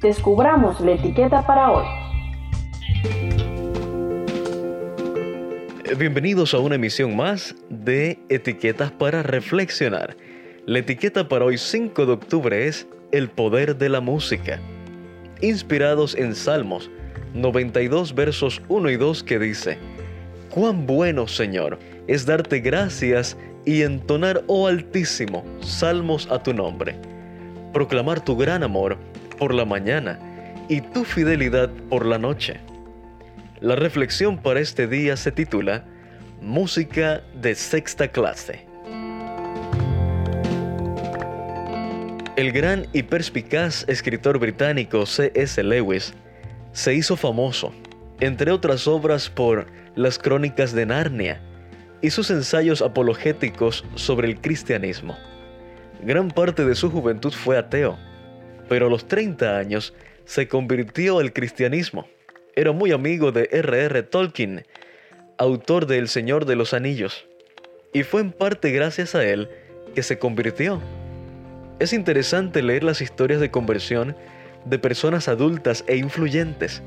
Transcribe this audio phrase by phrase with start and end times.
[0.00, 1.86] descubramos la etiqueta para hoy.
[5.98, 10.16] Bienvenidos a una emisión más de Etiquetas para Reflexionar.
[10.66, 14.60] La etiqueta para hoy 5 de octubre es El poder de la música.
[15.40, 16.90] Inspirados en Salmos
[17.34, 19.78] 92 versos 1 y 2 que dice,
[20.50, 26.96] Cuán bueno, Señor, es darte gracias y entonar, oh Altísimo, salmos a tu nombre.
[27.72, 28.96] Proclamar tu gran amor
[29.36, 30.18] por la mañana
[30.68, 32.60] y tu fidelidad por la noche
[33.64, 35.86] la reflexión para este día se titula
[36.42, 38.66] Música de sexta clase.
[42.36, 45.62] El gran y perspicaz escritor británico C.S.
[45.62, 46.12] Lewis
[46.72, 47.72] se hizo famoso,
[48.20, 51.40] entre otras obras, por las crónicas de Narnia
[52.02, 55.16] y sus ensayos apologéticos sobre el cristianismo.
[56.02, 57.96] Gran parte de su juventud fue ateo,
[58.68, 62.06] pero a los 30 años se convirtió al cristianismo
[62.56, 64.02] era muy amigo de R.R.
[64.04, 64.64] Tolkien,
[65.38, 67.26] autor de El Señor de los Anillos,
[67.92, 69.48] y fue en parte gracias a él
[69.94, 70.80] que se convirtió.
[71.80, 74.16] Es interesante leer las historias de conversión
[74.64, 76.82] de personas adultas e influyentes.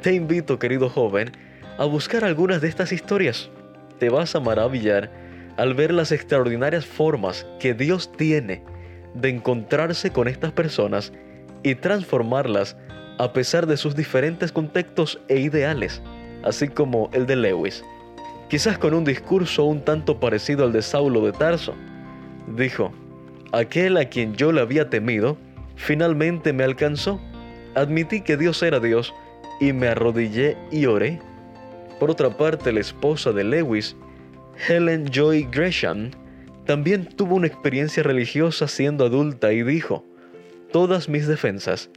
[0.00, 1.32] Te invito, querido joven,
[1.76, 3.50] a buscar algunas de estas historias.
[3.98, 5.10] Te vas a maravillar
[5.58, 8.62] al ver las extraordinarias formas que Dios tiene
[9.20, 11.12] de encontrarse con estas personas
[11.62, 12.76] y transformarlas
[13.18, 16.02] a pesar de sus diferentes contextos e ideales,
[16.44, 17.82] así como el de Lewis.
[18.48, 21.74] Quizás con un discurso un tanto parecido al de Saulo de Tarso.
[22.56, 22.92] Dijo,
[23.52, 25.36] aquel a quien yo le había temido,
[25.74, 27.20] finalmente me alcanzó.
[27.74, 29.12] Admití que Dios era Dios
[29.60, 31.20] y me arrodillé y oré.
[31.98, 33.96] Por otra parte, la esposa de Lewis,
[34.68, 36.10] Helen Joy Gresham,
[36.66, 40.04] también tuvo una experiencia religiosa siendo adulta y dijo,
[40.72, 41.90] todas mis defensas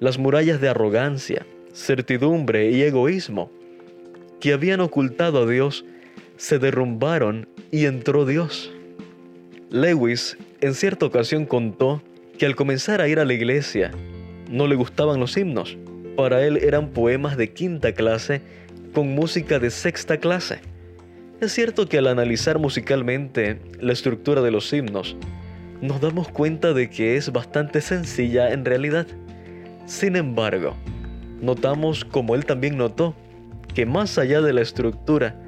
[0.00, 3.50] las murallas de arrogancia, certidumbre y egoísmo
[4.40, 5.84] que habían ocultado a Dios
[6.36, 8.72] se derrumbaron y entró Dios.
[9.70, 12.02] Lewis en cierta ocasión contó
[12.38, 13.92] que al comenzar a ir a la iglesia
[14.50, 15.78] no le gustaban los himnos.
[16.16, 18.42] Para él eran poemas de quinta clase
[18.92, 20.60] con música de sexta clase.
[21.44, 25.14] Es cierto que al analizar musicalmente la estructura de los himnos,
[25.82, 29.06] nos damos cuenta de que es bastante sencilla en realidad.
[29.84, 30.74] Sin embargo,
[31.42, 33.14] notamos, como él también notó,
[33.74, 35.38] que más allá de la estructura,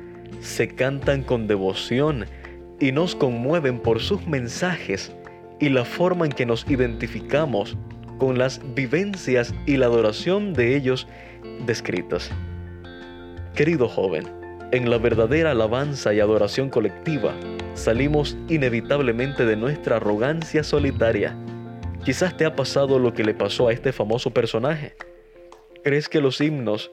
[0.42, 2.26] se cantan con devoción
[2.78, 5.10] y nos conmueven por sus mensajes
[5.60, 7.74] y la forma en que nos identificamos
[8.18, 11.08] con las vivencias y la adoración de ellos
[11.64, 12.30] descritas.
[13.54, 17.34] Querido joven, en la verdadera alabanza y adoración colectiva,
[17.74, 21.36] salimos inevitablemente de nuestra arrogancia solitaria
[22.06, 24.94] Quizás te ha pasado lo que le pasó a este famoso personaje.
[25.82, 26.92] ¿Crees que los himnos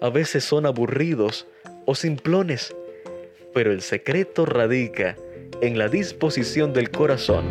[0.00, 1.46] a veces son aburridos
[1.84, 2.74] o simplones?
[3.52, 5.16] Pero el secreto radica
[5.60, 7.44] en la disposición del corazón,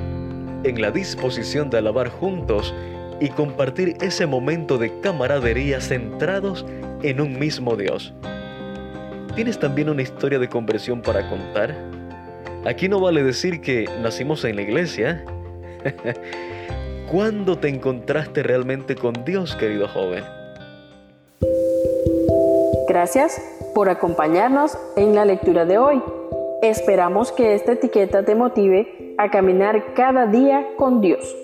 [0.64, 2.74] en la disposición de alabar juntos
[3.22, 6.66] y compartir ese momento de camaradería centrados
[7.04, 8.12] en un mismo Dios.
[9.38, 11.76] ¿Tienes también una historia de conversión para contar?
[12.66, 15.24] Aquí no vale decir que nacimos en la iglesia.
[17.12, 20.24] ¿Cuándo te encontraste realmente con Dios, querido joven?
[22.88, 23.40] Gracias
[23.76, 26.02] por acompañarnos en la lectura de hoy.
[26.64, 31.38] Esperamos que esta etiqueta te motive a caminar cada día con Dios.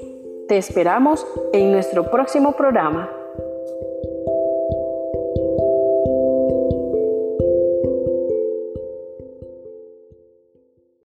[0.48, 3.12] Te esperamos en nuestro próximo programa.